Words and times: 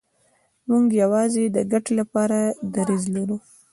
موږ 0.69 0.85
یوازې 1.03 1.43
د 1.55 1.57
ګټې 1.71 1.93
لپاره 1.99 2.39
دریځ 2.75 3.03
لرو. 3.15 3.37